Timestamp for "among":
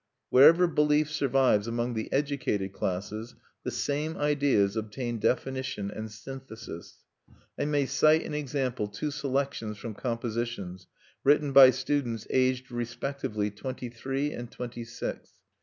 1.67-1.93